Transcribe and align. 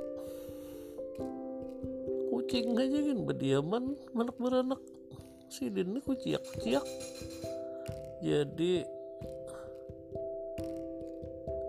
kucing 2.48 2.80
aja 2.80 2.98
kan 3.12 3.18
berdiaman 3.28 3.84
anak 4.16 4.36
beranak 4.40 4.80
si 5.52 5.68
ini 5.68 6.00
kuciak 6.00 6.40
kuciak 6.40 6.80
jadi 8.24 8.88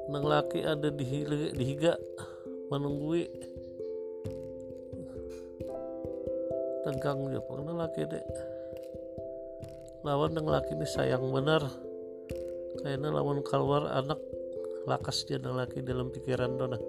nang 0.10 0.26
laki 0.26 0.66
ada 0.66 0.90
di, 0.90 1.06
di 1.54 1.64
higa 1.64 1.94
menunggui 2.74 3.30
tengkang 6.86 7.30
ya 7.30 7.42
pernah 7.46 7.86
laki 7.86 8.02
dek 8.10 8.26
lawan 10.02 10.34
yang 10.34 10.48
laki 10.50 10.74
ini 10.74 10.88
sayang 10.90 11.30
benar 11.30 11.62
kayaknya 12.82 13.14
lawan 13.14 13.46
keluar 13.46 13.86
anak 13.94 14.18
lakas 14.90 15.28
dia 15.30 15.38
yang 15.38 15.54
laki 15.54 15.86
dalam 15.86 16.10
pikiran 16.10 16.58
dona 16.58 16.80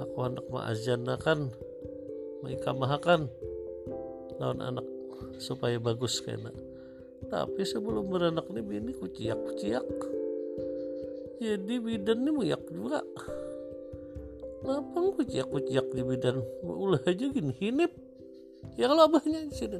aku 0.00 0.18
anak 0.24 0.46
maazana 0.48 1.20
kan 1.20 1.52
maikamahakan 2.40 3.28
lawan 4.40 4.60
anak 4.64 4.86
supaya 5.38 5.78
bagus 5.78 6.22
kayaknya. 6.22 6.52
Tapi 7.24 7.62
sebelum 7.64 8.06
beranak 8.06 8.46
ini 8.52 8.60
bini 8.60 8.92
kuciak 8.92 9.38
kuciak 9.38 9.86
jadi 11.44 11.74
bidan 11.76 12.24
ini 12.24 12.30
muyak 12.32 12.62
juga. 12.72 13.04
Lapang 14.64 15.12
kuciak-kuciak 15.20 15.92
di 15.92 16.00
bidan? 16.00 16.40
Ulah 16.64 17.04
aja 17.04 17.28
gini 17.28 17.52
hinip. 17.60 17.92
Ya 18.80 18.88
kalau 18.88 19.04
abahnya 19.04 19.44
sini. 19.52 19.76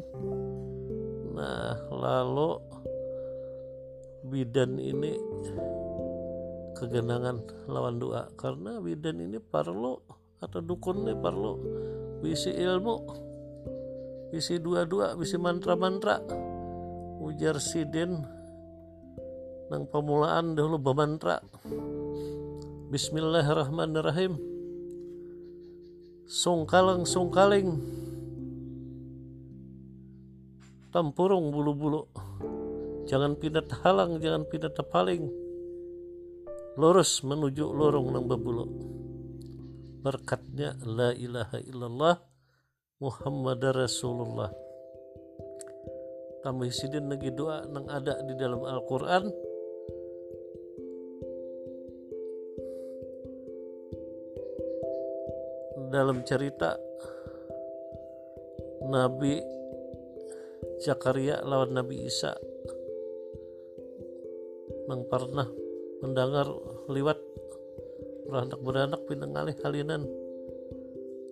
Nah 1.33 1.81
lalu 1.89 2.61
bidan 4.29 4.77
ini 4.77 5.17
kegenangan 6.77 7.41
lawan 7.65 7.97
doa 7.97 8.29
karena 8.37 8.77
bidan 8.85 9.25
ini 9.25 9.41
perlu 9.41 9.97
atau 10.45 10.61
dukun 10.61 11.09
ini 11.09 11.17
perlu 11.17 11.53
bisi 12.21 12.53
ilmu 12.53 12.97
bisi 14.29 14.61
dua-dua 14.61 15.17
bisi 15.17 15.41
mantra-mantra. 15.41 16.21
Ujar 17.25 17.57
sidin 17.57 18.21
nang 19.69 19.89
pemulaan 19.89 20.57
dahulu 20.57 20.77
bermantra 20.81 21.41
Bismillahirrahmanirrahim. 22.95 24.39
Sungkaling 26.31 27.03
sungkaling 27.03 27.69
tempurung 30.95 31.51
bulu-bulu. 31.51 32.07
Jangan 33.11 33.35
pindah 33.35 33.67
halang 33.83 34.23
jangan 34.23 34.47
pindah 34.47 34.71
tepaling. 34.71 35.27
Lurus 36.79 37.27
menuju 37.27 37.67
lorong 37.67 38.15
nang 38.15 38.31
berbulu 38.31 38.95
berkatnya 40.05 40.77
la 40.85 41.17
ilaha 41.17 41.57
illallah 41.65 42.17
Muhammad 43.01 43.65
Rasulullah. 43.73 44.53
Tambah 46.45 46.69
sidin 46.69 47.09
lagi 47.09 47.33
doa 47.33 47.65
nang 47.65 47.89
ada 47.89 48.21
di 48.21 48.37
dalam 48.37 48.61
Al-Quran 48.69 49.54
dalam 55.91 56.25
cerita 56.25 56.77
Nabi 58.85 59.41
Zakaria 60.85 61.41
lawan 61.41 61.73
Nabi 61.73 62.05
Isa 62.05 62.37
nang 64.85 65.09
pernah 65.09 65.49
mendengar 66.05 66.45
liwat 66.93 67.17
beranak 68.29 68.61
beranak 68.61 69.01
pindah 69.09 69.29
ngalih 69.33 69.57
halinan. 69.65 70.03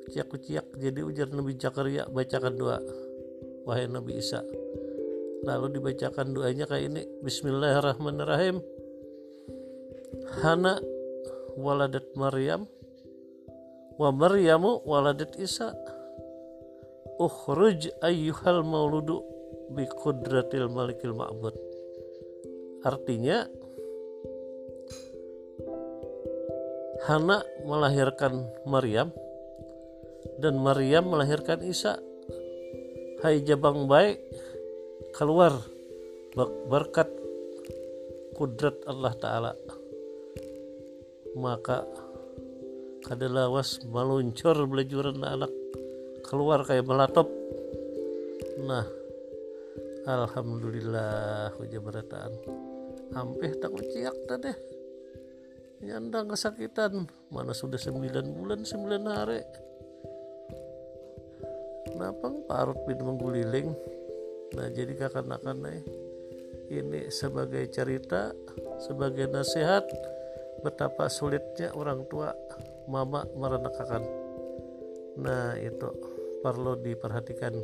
Ciak 0.08 0.32
ciak 0.41 0.66
jadi 0.76 1.00
ujar 1.04 1.28
Nabi 1.32 1.56
Zakaria 1.60 2.08
bacakan 2.08 2.54
doa 2.56 2.78
wahai 3.68 3.88
Nabi 3.88 4.16
Isa. 4.20 4.41
Lalu 5.42 5.78
dibacakan 5.80 6.32
doanya 6.32 6.70
kayak 6.70 6.84
ini 6.86 7.02
Bismillahirrahmanirrahim. 7.20 8.62
Hana 10.41 10.78
waladat 11.58 12.14
Maryam 12.14 12.70
wa 14.02 14.10
Maryamu 14.10 14.82
waladat 14.82 15.38
Isa. 15.38 15.70
Ukhruj 17.22 17.86
ayyuhal 18.02 18.66
mauludu 18.66 19.22
bi 19.70 19.86
kudratil 19.86 20.66
malikil 20.66 21.14
ma'bud. 21.14 21.54
Artinya 22.82 23.46
Hana 27.06 27.46
melahirkan 27.62 28.50
Maryam 28.66 29.14
dan 30.42 30.58
Maryam 30.58 31.06
melahirkan 31.06 31.62
Isa. 31.62 32.02
Hai 33.22 33.38
jabang 33.46 33.86
baik 33.86 34.18
keluar 35.14 35.62
berkat 36.66 37.06
kudrat 38.34 38.82
Allah 38.86 39.14
Ta'ala. 39.14 39.52
Maka 41.38 41.86
kada 43.02 43.26
lawas 43.26 43.82
meluncur 43.84 44.54
belajuran 44.64 45.18
anak 45.26 45.50
keluar 46.22 46.62
kayak 46.62 46.86
melatop. 46.86 47.26
Nah 48.62 48.86
Alhamdulillah 50.06 51.54
uja 51.58 51.78
berataan. 51.78 52.32
Hampir 53.12 53.58
tak 53.60 53.70
uciak 53.74 54.16
tadi 54.26 54.50
nyandang 55.82 56.30
kesakitan 56.30 57.10
mana 57.34 57.50
sudah 57.50 57.78
sembilan 57.78 58.27
bulan 58.32 58.60
sembilan 58.62 59.03
hari. 59.10 59.42
Kenapa 61.91 62.27
parut 62.47 62.78
bin 62.86 63.03
mengguliling? 63.03 63.68
Nah 64.56 64.66
jadi 64.71 64.94
kakak-kakak 64.94 65.59
ini 66.72 67.12
sebagai 67.12 67.68
cerita 67.68 68.32
sebagai 68.80 69.28
nasihat 69.28 69.84
betapa 70.65 71.10
sulitnya 71.12 71.74
orang 71.77 72.06
tua 72.09 72.32
mama 72.90 73.26
merenakakan 73.36 74.02
nah 75.12 75.52
itu 75.60 75.88
perlu 76.42 76.74
diperhatikan. 76.80 77.54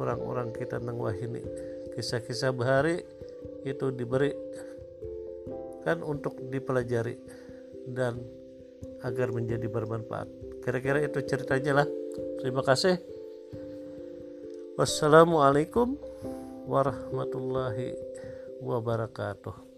Orang-orang 0.00 0.56
kita 0.56 0.80
nang 0.80 0.96
wahini 0.96 1.44
kisah-kisah 1.92 2.56
bahari 2.56 3.04
itu 3.68 3.92
diberi 3.92 4.32
kan 5.84 6.00
untuk 6.00 6.40
dipelajari 6.48 7.20
dan 7.92 8.16
agar 9.04 9.28
menjadi 9.28 9.68
bermanfaat. 9.68 10.28
Kira-kira 10.64 11.04
itu 11.04 11.20
ceritanya 11.24 11.84
lah. 11.84 11.88
Terima 12.40 12.64
kasih. 12.64 12.96
Wassalamualaikum 14.80 16.00
warahmatullahi 16.64 17.92
wabarakatuh 18.64 19.68